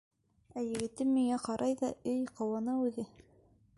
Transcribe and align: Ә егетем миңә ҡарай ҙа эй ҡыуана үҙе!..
Ә 0.61 0.63
егетем 0.67 1.11
миңә 1.17 1.37
ҡарай 1.43 1.77
ҙа 1.83 1.91
эй 2.13 2.25
ҡыуана 2.41 2.79
үҙе!.. 2.87 3.07